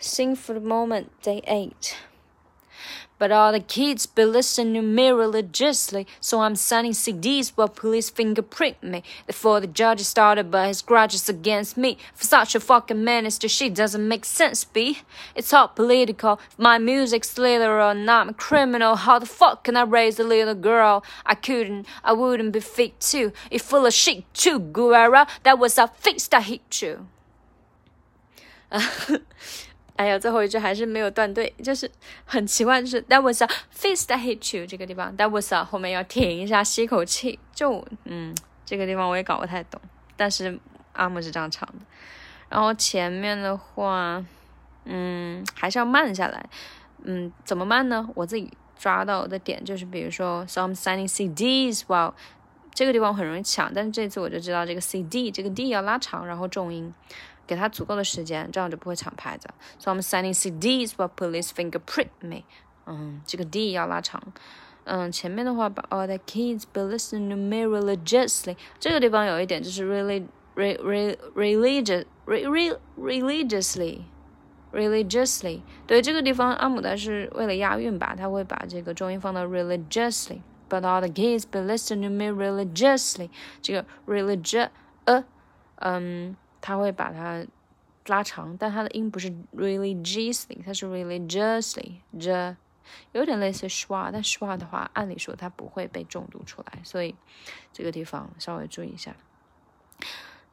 [0.00, 1.96] Sing for the moment, day eight.
[3.18, 8.08] But all the kids be listening to me religiously, so I'm signing CDs while police
[8.08, 9.02] fingerprint me.
[9.26, 11.98] Before the judge started, but his grudges against me.
[12.14, 15.00] For such a fucking minister, she doesn't make sense, B.
[15.34, 16.38] It's all political.
[16.48, 20.24] If my music's literal and I'm a criminal, how the fuck can I raise a
[20.24, 21.04] little girl?
[21.26, 23.32] I couldn't, I wouldn't be fit too.
[23.50, 25.28] You full of shit too, Guerrera.
[25.42, 27.08] That was a fix that hit you.
[29.98, 31.90] 哎呀，最后一句还是没有断对，就是
[32.24, 38.32] 很奇怪，就是 That was a face that hit you 这个地方，That was a 后面要停一下，吸口气，就嗯，
[38.64, 39.80] 这个地方我也搞不太懂，
[40.16, 40.56] 但是
[40.92, 41.74] 阿姆是这样唱的。
[42.48, 44.24] 然后前面的话，
[44.84, 46.48] 嗯，还是要慢下来，
[47.02, 48.08] 嗯，怎么慢呢？
[48.14, 52.14] 我自己抓到的点就是，比如说，So I'm signing CDs，哇，
[52.72, 56.94] 这个地方很容易抢，但是这次我就知道这个 CD 这个 D 要拉长，然后重音。
[57.47, 59.49] 给他足够的时间，这样就不会抢拍子。
[59.79, 62.43] So I'm signing CDs while police fingerprint me。
[62.85, 64.21] 嗯，这个 D 要拉长。
[64.85, 74.01] 嗯，前面的话把 all the kids be listening to me religiously，这个地方有一点就是 really re re religious re re religiously
[74.73, 75.61] religiously。
[75.87, 83.29] 对，这个地方阿姆达是为了押韵吧，他会把这个重音放到 religiously。But all the kids be listening to me religiously，
[83.61, 84.69] 这个 religious
[85.05, 85.23] 呃，
[85.75, 86.35] 嗯。
[86.61, 87.45] 他会把它
[88.07, 92.55] 拉长，但它的音不是 religiously，它是 religiously，这
[93.13, 97.15] 有点类似 schwa，但 schwa 的话，按理说它不会被重读出来，所以
[97.71, 99.15] 这个地方稍微注意一下。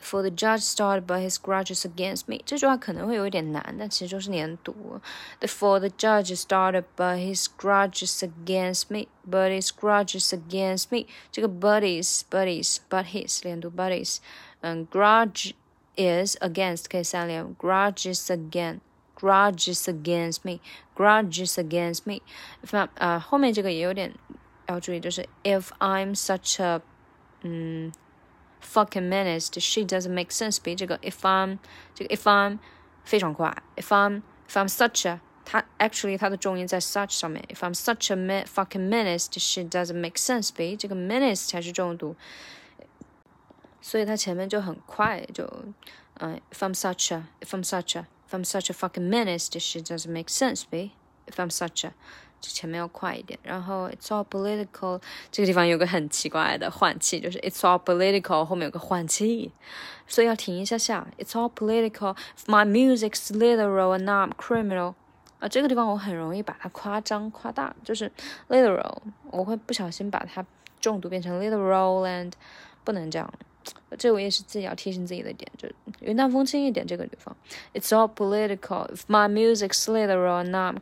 [0.00, 5.00] For the judge started by his grudges against me，这句话可能会有一点难，但其实就是连读。
[5.40, 13.70] For the judge started by his grudges against me，but his grudges against me，这个 buddies，buddies，but his 连读
[13.70, 14.18] buddies，
[14.60, 15.52] 嗯，grudge。
[15.98, 20.60] is against 可以三连，grudges again。grudges against me,
[20.96, 22.20] grudges against me。
[22.96, 24.12] 呃，后面这个也有点
[24.66, 26.82] 要注意，就是 if I'm such a
[27.42, 27.92] 嗯
[28.60, 30.58] fucking menace she doesn't make sense。
[30.60, 31.58] 比这个 if I'm
[31.94, 32.58] 这个 if I'm
[33.04, 37.44] 非常快，if I'm if I'm such a 它 actually 它的重音在 such 上面。
[37.48, 40.50] If I'm such a fucking menace she doesn't make sense。
[40.54, 42.16] 比这个 menace 才是重读。
[43.88, 45.44] 所以它前面就很快，就
[46.20, 49.84] 嗯，if I'm such a, if I'm such a, if I'm such a fucking menace, this shit
[49.84, 50.92] doesn't make sense, be?
[51.26, 51.92] If I'm such a，
[52.40, 53.38] 就前面要快一点。
[53.42, 59.50] 然后 it's all political，这个地方有个很奇怪的换气，就是 it's all political 后面有个换气，
[60.06, 61.06] 所以要停一下下。
[61.18, 62.16] It's all political.
[62.36, 64.94] If my music's literal and not criminal，
[65.40, 68.12] 啊，这个地方我很容易把它夸张夸大，就是
[68.48, 68.98] literal，
[69.30, 70.44] 我会不小心把它
[70.80, 72.32] 重读变成 literal and
[72.84, 73.32] 不能这样。
[73.97, 75.67] 这我也是自己要提醒自己的点，就
[76.01, 76.85] 云淡风轻一点。
[76.85, 77.35] 这个地方
[77.73, 78.87] ，It's all political.
[78.93, 80.77] If my music's literal, not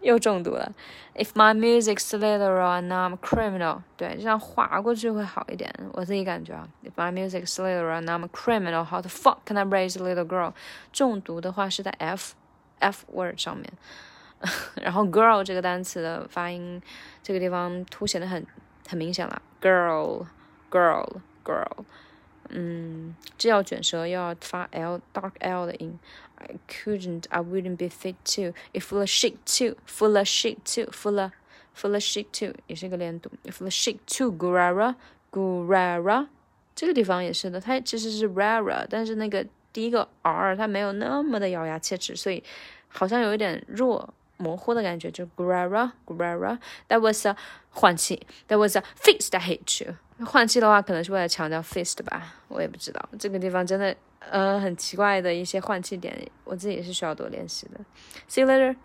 [0.00, 0.72] 又中毒了。
[1.14, 3.82] If my music's literal, not criminal.
[3.96, 5.70] 对，这样划过去会好一点。
[5.92, 10.54] 我自己感觉啊，If my music's literal, not criminal, how the fuck can I raise a little girl?
[10.92, 12.34] 中毒的话是在 f
[12.78, 13.70] f word 上面，
[14.76, 16.80] 然后 girl 这个单词的发音
[17.22, 18.46] 这个地方凸显的很
[18.88, 20.24] 很明显了，girl。
[20.69, 21.85] girl girl，
[22.49, 25.97] 嗯，既要卷舌又要发 l dark l 的音。
[26.35, 28.53] I couldn't, I wouldn't be fit to.
[28.73, 31.31] It full of shit too, full of shit too, full of
[31.75, 33.31] full of shit too，也是一个连读。
[33.45, 34.95] Full of shit too, Guerrera,
[35.31, 36.27] Guerrera，
[36.75, 42.43] 这个地方也是的，它其实是 rara，但是那个第一个 r 它没有那么的咬牙切齿，所以
[42.87, 44.13] 好像有一点弱。
[44.37, 47.37] 模糊的感觉，就 Guerrera Guerrera。That was a
[47.69, 49.95] 换气，That was a fist that hit you。
[50.24, 53.08] 换气的话，可能是为了强调 fist 吧，我也不知道。
[53.18, 56.14] 这个地方真的呃很奇怪的一些换气点，
[56.44, 57.80] 我自己也是需要多练习的。
[58.28, 58.76] See you later.